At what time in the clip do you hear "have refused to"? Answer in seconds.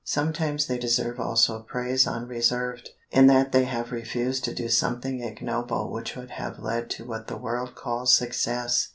3.65-4.51